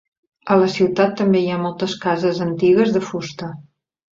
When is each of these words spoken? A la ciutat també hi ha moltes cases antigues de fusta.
A 0.53 0.55
la 0.61 0.69
ciutat 0.75 1.13
també 1.19 1.43
hi 1.43 1.51
ha 1.53 1.59
moltes 1.65 1.95
cases 2.07 2.43
antigues 2.49 2.99
de 2.99 3.07
fusta. 3.11 3.53